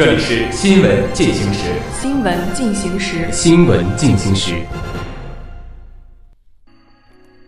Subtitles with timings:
[0.00, 1.74] 这里是新闻进行时。
[2.00, 3.30] 新闻进行时。
[3.30, 4.54] 新闻进行时。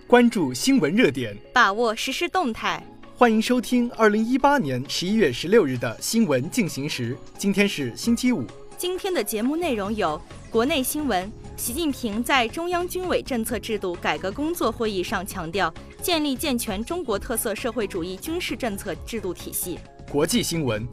[0.07, 2.85] 关注新闻热点，把握实时动态。
[3.17, 7.17] 欢迎收听二零一八年十一月十六日的新闻进行时。
[7.39, 8.45] 今天是星期五。
[8.77, 11.33] 今天的节目内容有：国内新闻。
[11.57, 19.79] 习近平在中央军委政策制度改革工作会议上强调，建立健全中国特色社会主义军事政策制度体系。
[20.11, 20.87] 国际新闻：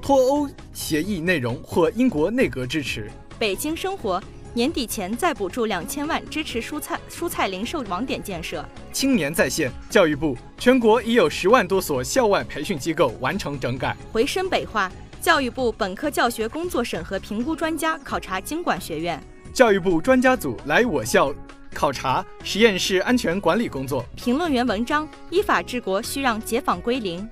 [0.00, 3.10] 脱欧协议内容获英国内阁支持。
[3.38, 4.22] 北京生活：
[4.54, 8.64] 年底前再补助两千万支持蔬菜蔬菜零售网点建设。
[8.92, 13.96] 青年在线：教育部全国已有十万多所校外培训机构完成整改。
[14.12, 19.22] 回深北化：教育部本科教学工作审核评估专家考察经管学院。
[19.52, 21.34] 教育部专家组来我校
[21.74, 24.04] 考察实验室安全管理工作。
[24.16, 27.28] 评论员文章：依法治国需让解放归零。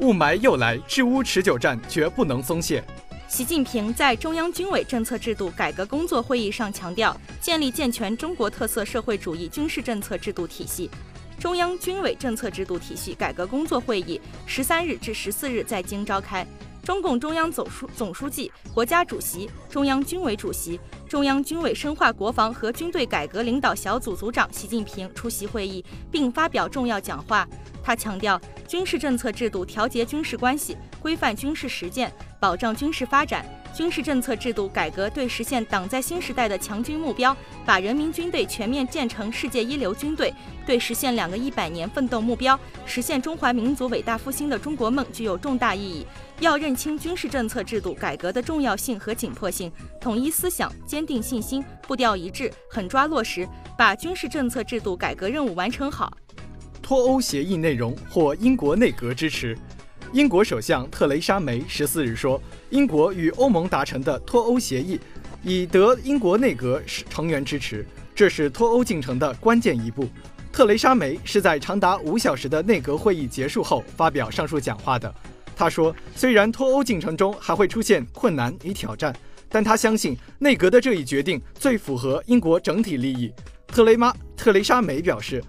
[0.00, 2.82] 雾霾又来，治污持久战绝不能松懈。
[3.28, 10.90] 习近平在中央军委政策制度改革工作会议上强调，建立健全中国特色社会主义军事政策制度体系。
[11.38, 16.44] 中央军委政策制度体系改革工作会议十三日至十四日在京召开。
[16.84, 25.82] 中共中央总书总书记、国家主席、中央军委主席、中央军委深化国防和军队改革领导小组组长习近平出席会议
[26.12, 27.48] 并发表重要讲话。
[27.82, 33.46] 他强调，军事政策制度调节军事关系，规范军事实践，保障军事发展。
[33.74, 37.36] 军事政策制度改革对实现党在新时代的强军目标，
[37.66, 40.32] 把人民军队全面建成世界一流军队，
[40.64, 46.06] 对实现两个一百年奋斗目标、实现中华民族伟大复兴的中国梦具有重大意义。
[46.38, 56.16] 要认清军事政策制度改革的重要性和紧迫性，统一思想，坚定信心，步调一致，狠抓落实，把军事政策制度改革任务完成好。
[56.80, 59.58] 脱欧协议内容获英国内阁支持。
[60.14, 65.00] 英国首相特蕾莎梅十四日说，英国与欧盟达成的脱欧协议
[65.42, 70.08] 已得英国内阁成员支持，这是脱欧进程的关键一步。
[70.52, 75.12] 特蕾莎梅是在长达五小时的内阁会议结束后发表上述讲话的。
[75.56, 79.12] 她说，虽然脱欧进程中还会出现困难与挑战，
[79.48, 83.32] 但她相信内阁的这一决定最符合英国整体利益。
[83.66, 85.42] 特雷妈特雷莎梅表示，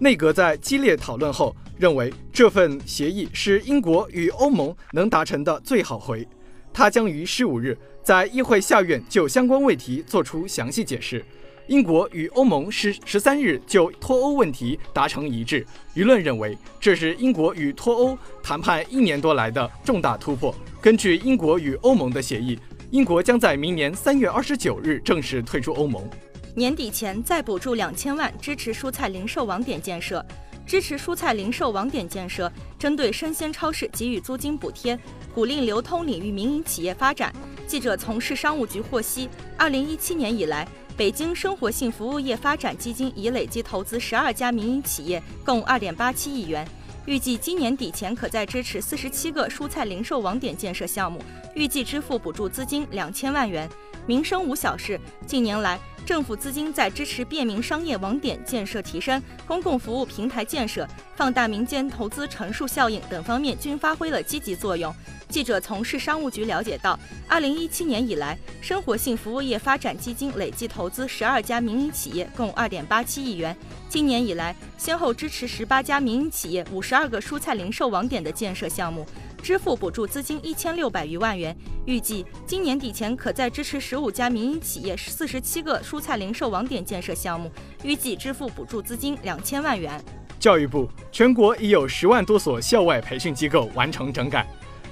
[0.00, 1.54] 内阁在激烈讨论后。
[1.82, 6.24] 认为这份协议是英国与欧盟能达成的最好回，
[6.72, 11.24] 他将于十五日在议会下院就相关问题作出详细解释。
[11.66, 15.66] 英国与欧盟十十三日就脱欧问题达成一致，
[15.96, 20.54] 舆论认为这是英国与脱欧谈判一年多来的重大突破。
[20.80, 22.56] 根据英国与欧盟的协议，
[22.92, 26.08] 英国将在明年三月二十九日正式退出欧盟。
[26.54, 30.24] 年底前再补助两千万支持蔬菜零售网点建设。
[30.72, 34.98] 支持蔬菜零售网点建设，针对生鲜超市给予租金补贴，
[35.34, 37.30] 鼓励流通领域民营企业发展。
[37.66, 39.28] 记者从市商务局获悉，
[39.58, 40.66] 二零一七年以来，
[40.96, 46.66] 北京生活性服务业发展基金已累计投资十二家民营企业，共二点八七亿元。
[47.04, 51.22] 预计今年底前可再支持四十七个蔬菜零售网点建设项目，
[51.54, 53.68] 预计支付补助资金两千万元。
[54.06, 55.78] 民生无小事，近年来。
[56.04, 64.92] 政府资金在支持便民商业网点建设提升、公共服务平台建设、放大民间投资乘数效应等方面均发挥了积极作用。
[65.28, 66.98] 记者从市商务局了解到，
[67.28, 73.56] 二零一七年以来，生活性服务业发展基金累计投资十二家民营企业，共二点八七亿元。
[73.88, 79.06] 今年以来，先后支持十八家民营企业五十二个蔬菜零售网点的建设项目。
[79.42, 81.54] 支付补助资金一千六百余万元，
[81.84, 87.50] 预计今年底前可再支持十五家民营企业四十七个蔬菜零售网点建设项目，
[87.82, 90.00] 预计支付补助资金两千万元。
[90.38, 94.46] 教育部全国已有十万多所校外培训机构完成整改。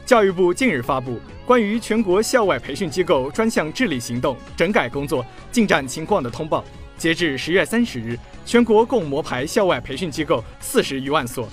[0.05, 6.65] 教育部近日发布关于全国校外培训机构专项治理行动整改工作进展情况的通报。
[6.99, 11.49] 截至十月三十日，全国共摸排校外培训机构四十余万所，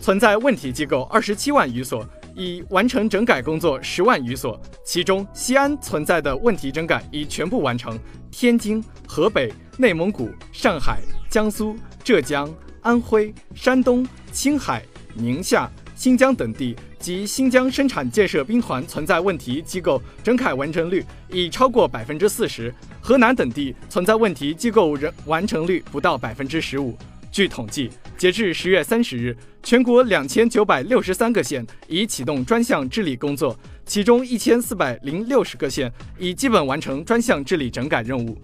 [0.00, 2.04] 存在问题机构二十七万余所。
[2.36, 7.98] 已完成整改工作十万余所，其中西安存在的问题整改已全部完成。
[8.30, 11.00] 天津、河北、内蒙古、上海、
[11.30, 11.74] 江苏、
[12.04, 12.52] 浙江、
[12.82, 14.84] 安徽、山东、青海、
[15.14, 26.94] 宁夏、新疆等地及新疆生产建设兵团存在问题机构整改完成率已超过百分之四十，河南等地存在问题机构人完成率不到百分之十五。
[27.32, 33.54] 据统计，截至十月三十日，全国两千九百六十三个县已启动专项治理工作，
[33.84, 38.38] 其中一千四百零六十个县已基本完成专项治理整改任务。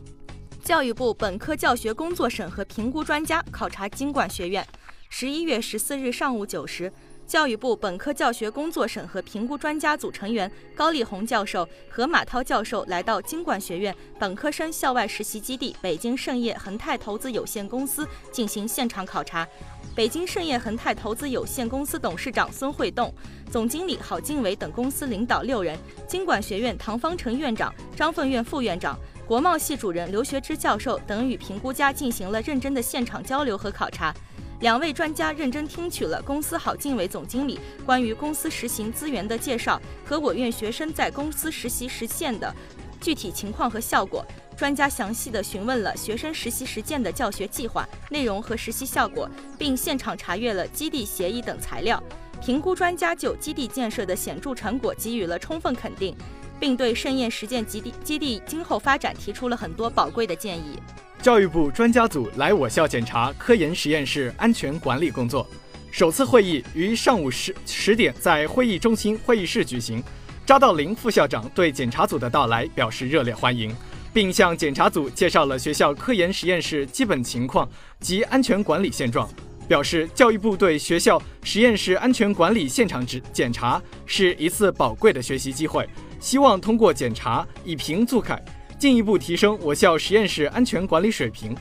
[0.62, 4.64] 教育部本科教学工作审核评估专家考察经管学院。
[5.08, 6.92] 十一月十四日上午九时，
[7.32, 19.48] 教育部本科教学工作审核评估专家组成员高丽红教授和马涛教授来到经管学院本科生校外实习基地北京盛业恒泰投资有限公司进行现场考察。
[19.96, 23.10] 北京盛业恒泰投资有限公司董事长孙慧栋、
[23.50, 34.14] 总经理郝经纬等公司领导六人，经管学院唐方成院长、张凤院副院长、国贸系主任刘学之教授等与评估家进行了认真的现场交流和考察。
[34.62, 42.54] 两位专家认真听取了公司郝进伟总经理关于公司实行资源的介绍和我院学生在公司实习实现的
[43.00, 44.24] 具体情况和效果。
[44.56, 49.28] 专家详细的询问了学生实习实践的教学计划内容和实习效果，
[49.58, 52.00] 并现场查阅了基地协议等材料。
[52.40, 56.14] 评估专家就基地建设的显著成果给予了充分肯定，
[56.60, 60.78] 并对盛宴实践基地基地今后发展提出了很多宝贵的建议。
[61.22, 65.46] 教育部专家组来我校检查科研实验室安全管理工作。
[65.92, 70.02] 首次会议于上午十十点在会议中心会议室举行。
[70.44, 73.72] 扎道林副校长对检查组的到来表示热烈欢迎，
[74.12, 77.70] 并向检查组介绍了学校科研实验室基本情况
[78.00, 79.30] 及安全管理现状，
[79.68, 85.88] 表示教育部对学校实验室安全管理现场检检查是一次宝贵的学习机会，
[86.18, 88.44] 希望通过检查以评促改。
[88.82, 91.56] 进一步提升我校实验室安全管理水平。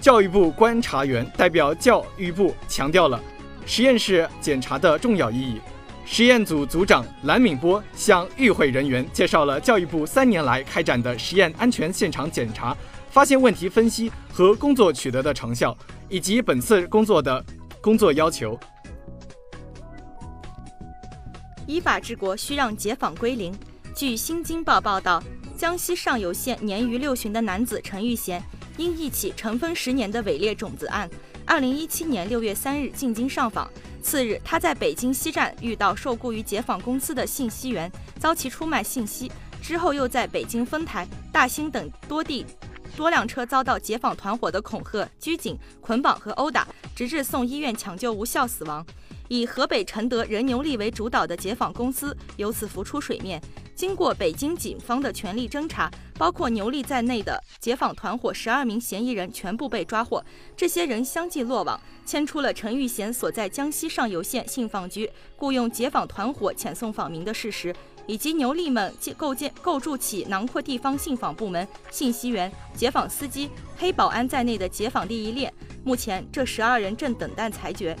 [0.00, 3.22] 教育部观察员代表教育部强调了
[3.66, 5.60] 实验室检查的重要意义。
[6.06, 12.74] 实验组组长蓝敏波向与会人员介绍了教育部三年来开展的实验安全现场检查、
[13.10, 15.76] 发现问题分析和工作取得的成效，
[16.08, 17.44] 以及本次工作的
[17.82, 18.58] 工作要求。
[21.66, 23.54] 依法治国需让解放归零。
[23.94, 25.22] 据《新京报》报道。
[25.56, 28.42] 江西上犹县年逾六旬的男子陈玉贤，
[28.76, 31.08] 因一起尘封十年的伪劣种子案，
[31.46, 33.70] 二零一七年六月三日进京上访。
[34.02, 39.30] 次日，他在北京西站遇到受雇于解放公司的信息员，遭其出卖信息。
[39.62, 42.44] 之后又在北京丰台、大兴等多地
[42.96, 48.84] 多辆车遭到解放团伙的恐吓、拘谨、捆绑和殴打，直至送医院抢救无效死亡。
[49.28, 53.40] 以河北承德任牛利为主导的解放公司由此浮出水面。
[53.74, 60.24] 经过北京警方的全力侦查，包括牛利在内的解放团伙十二名嫌疑人全部被抓获。
[60.56, 67.74] 这些人相继落网，牵出了陈玉贤所在江西上游县信访局雇佣解放团伙遣送访民的事实，
[68.06, 75.52] 以及牛利们构建构筑起囊括地方信访部门、信息员、解访司机、黑保安在内的解访利益链。
[75.82, 77.96] 目前，这十二人正等待裁决。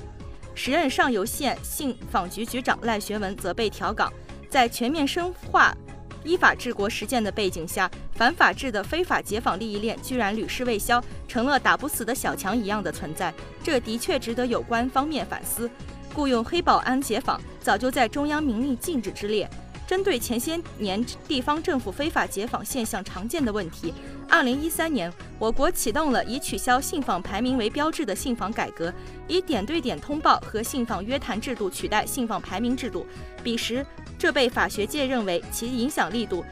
[0.54, 4.12] 时任上游县信访局局长赖学文则被调岗。
[4.54, 5.76] 在全面深化
[6.22, 13.34] 依法治国实践的背景下，反法治的非法解放利益链居然屡试未消，成了打不死的小强一样的存在。
[13.64, 15.68] 这的确值得有关方面反思。
[16.14, 19.50] 雇佣黑保安解访，早就在中央明令禁止之列。
[19.88, 23.92] 针对前些年地方政府非法解访现象常见的问题，
[24.30, 28.90] 二零一三年，我国启动了以取消信访排名为标志的信访改革，
[29.26, 33.04] 以点对点通报和信访约谈制度取代信访排名制度。
[33.42, 33.84] 彼时，
[34.24, 36.42] 这被法学界认为其影响力度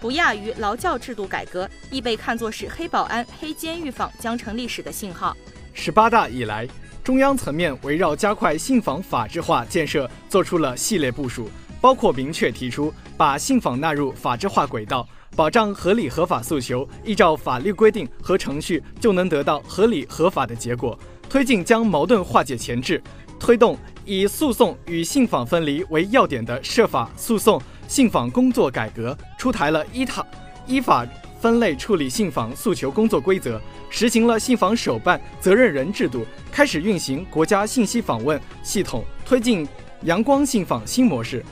[0.00, 5.36] 不亚于劳教制度改革，亦被看作是黑保安、黑监狱访将成历史的信号。
[5.74, 6.66] 十八大以来，
[7.02, 11.50] 中央层面围绕加快信访法治化建设做出了系列部署。
[11.82, 15.06] 包括明确提出把信访纳入法制化轨道，
[15.36, 22.96] 保障合理合法诉求依照法律规定和程序就能得到合理合法的结果；推进将矛盾化解前置；
[23.38, 30.26] 推动以诉讼与信访分离为要点的涉法诉讼信访工作改革；出台了依法
[30.66, 31.06] 依法
[31.40, 33.58] 分类处理信访诉求工作规则；
[33.90, 36.20] 实行了信访首办责任人制度；
[36.52, 39.66] 开始运行国家信息访问系统，推进
[40.02, 41.44] 阳光信访新模式。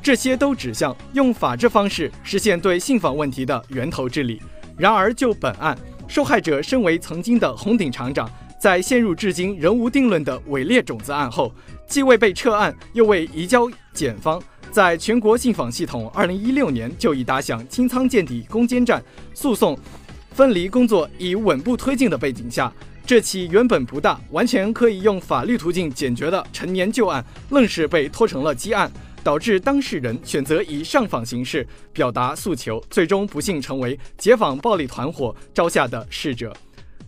[0.00, 4.40] 这些都指向用法治方式实现对信访问题的源头治理。
[4.76, 5.76] 然而，就本案，
[6.06, 11.52] 受害者身为曾经的红顶厂长，在陷入至今仍无定论的伪劣种子案后，
[11.86, 19.78] 既未被撤案，又未移交检方，在全国信访系统2016年就已打响清仓见底攻坚战，诉讼
[20.32, 22.72] 分离工作已稳步推进的背景下，
[23.06, 28.90] 这起原本不大、完全可以用法律途径解决的陈年旧案，愣是被拖成了积案，
[29.22, 36.52] 导致当事人选择以上访形式表达诉求，最终不幸成为解访暴力团伙招下的逝者。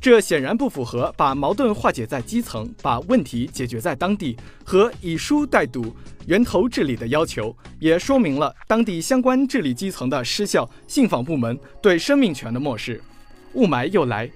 [0.01, 5.95] 这显然不符合把矛盾化解在基层、把问题解决在当地和以疏代堵、
[6.27, 12.99] 源头治理的要求，也说明了当地相关治理基层的失效、信访部门对生命权的漠视。
[13.53, 14.31] 雾霾又来，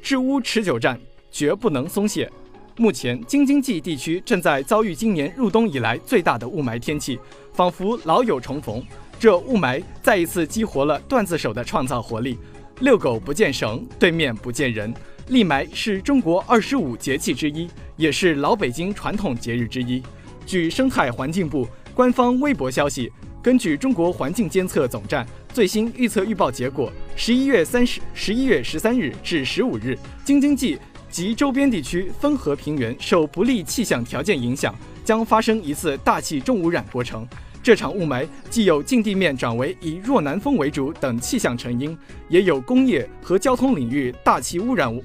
[0.00, 0.98] 治污持久战
[1.30, 2.30] 绝不能松懈。
[2.78, 7.18] 目前，京津冀地区正在遭遇今年入冬以来最大的雾霾天气，
[7.52, 8.82] 仿佛老友重逢。
[9.22, 12.36] 这雾霾再一次激活了段子手的创造活力。
[12.80, 14.92] 遛狗不见绳，对面不见人。
[15.28, 20.02] 立霾是中国二十五节气之一，也是老北京传统节日之一。
[20.44, 21.64] 据生态环境部
[21.94, 30.76] 官方微博消息，根据中国环境监测总站最新预测预报结果，十一月三十、十一月十三日至十五日，京津冀
[31.08, 34.74] 及周边地区汾河平原受不利气象条件影响，
[35.04, 37.24] 将发生一次大气重污染过程。
[37.62, 41.96] 这场雾霾既有近地面转为以弱南风为主等气象成因，
[42.28, 45.00] 也有工业和交通领域大气污染物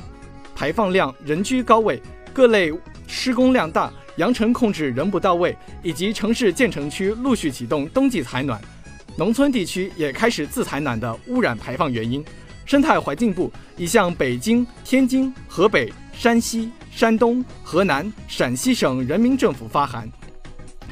[0.56, 2.02] 排放量仍居高位，
[2.34, 2.74] 各类
[3.06, 8.60] 施工量大，扬尘控制仍不到位，以及城市建成区陆续启动冬季采暖，
[9.16, 12.26] 农村地区也开始自采暖的污染排放原因，
[12.66, 20.10] 生态环境部已向北京、天津、河北、山西、山东、河南、陕西省人民政府发函。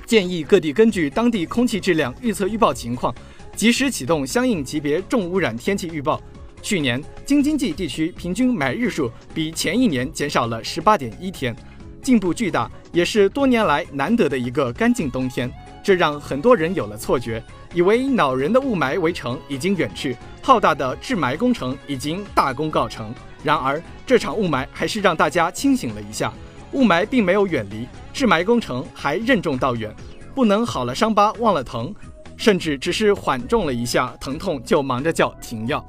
[0.05, 3.13] 建议各地根据当地空气质量预测预报情况，
[3.55, 6.21] 及时启动相应级别重污染天气预报。
[6.61, 11.55] 去年京津冀地区平均霾日数比前一年减少了十八点一天，
[12.01, 15.51] 进步巨大，也是多年来难得的一个干净冬天。
[15.83, 23.13] 这让很多人有了错觉，以为恼人的雾霾围城已经远去，浩大的治霾工程已经大功告成。
[23.43, 26.33] 然而，这场雾霾还是让大家清醒了一下。
[26.71, 29.93] 雾霾并没有远离，治霾工程还任重道远，
[30.33, 31.93] 不能好了伤疤忘了疼，
[32.35, 35.85] 甚至只是缓重了一下疼痛就忙着叫停药。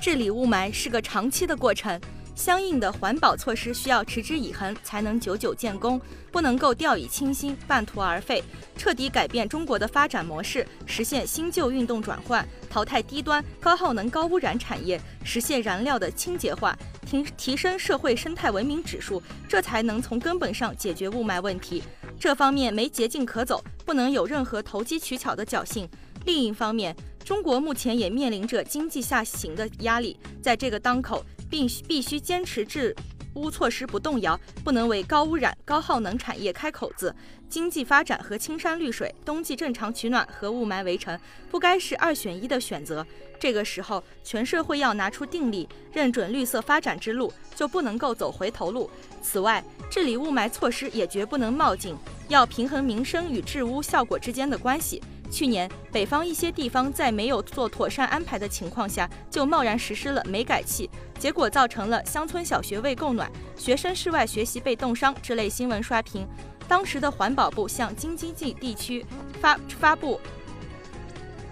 [0.00, 2.00] 治理雾霾是个长期的过程。
[2.36, 5.98] 相应的环保措施需要持之以恒，才能久久建功，
[6.30, 8.44] 不能够掉以轻心、半途而废。
[8.76, 21.82] 彻底改变中国的发展模式，实现新旧运动转换，淘汰低端、高耗能、高污染产业，实现燃料的清洁化，提提升社会生态文明指数，这才能从根本上解决雾霾问题。
[22.20, 25.88] 这方面没捷径可走，不能有任何投机取巧的侥幸。
[26.26, 31.24] 另一方面，中国目前也面临着经济下行的压力，在这个当口。
[31.50, 32.94] 并必须坚持治
[33.34, 37.14] 污措施不动摇，不能为高污染、高耗能产业开口子。
[37.48, 41.18] 经济发展和青山绿水、冬季正常取暖和雾霾围城，
[41.50, 43.06] 不该是二选一的选择。
[43.38, 48.90] 这个时候，全社会要拿出定力，认准绿色发展之路，就不能够走回头路。
[49.22, 51.94] 此外，治理雾霾措施也绝不能冒进，
[52.28, 55.00] 要平衡民生与治污效果之间的关系。
[55.30, 66.26] 去年，北方一些地方在没有做妥善安排的情况下，就贸然实施了煤改气，结果造成了乡村小学未供暖、学生室外学习被冻伤之类新闻刷屏。
[66.68, 69.04] 当时的环保部向京津冀地区
[69.40, 70.20] 发发布，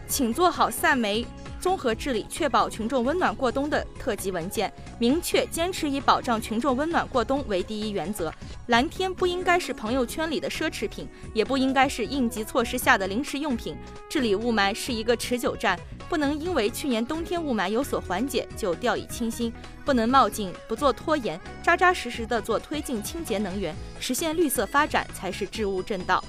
[0.09, 1.27] 请做好散煤。
[1.61, 8.31] 综合治理，确保群众温暖过冬的特级文件，明确坚持以保障群众温暖过冬为第一原则。
[8.69, 13.77] 蓝天不应该是朋友圈里的奢侈品，也不应该是应急措施下的临时用品。
[14.09, 15.79] 治理雾霾是一个持久战，
[16.09, 19.53] 不能因为去年冬天雾霾有所缓解就掉以轻心，
[19.85, 26.25] 不能冒进，不做拖延，扎扎实实的做推进清洁能源，实现绿色发展才是治污正道。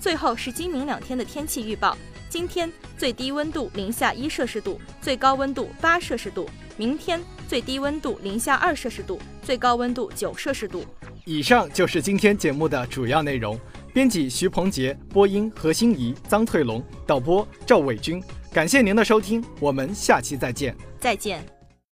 [0.00, 1.96] 最后是今明两天的天气预报。
[2.30, 6.48] 今天最低温度零下一摄氏度，最高温度八摄氏度。
[6.76, 10.84] 明天最低温度零下二摄氏度，最高温度九摄氏度。
[11.26, 13.58] 以上就是今天节目的主要内容。
[13.92, 18.22] 编辑徐鹏杰，播音何欣怡、张翠龙，导播赵伟军。
[18.52, 20.76] 感谢您的收听，我们下期再见。
[20.98, 21.53] 再见。